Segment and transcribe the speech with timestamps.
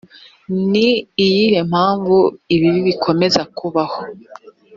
[0.71, 0.87] ni
[1.25, 2.17] iyihe mpamvu
[2.55, 3.99] ibibi bikomeza kubaho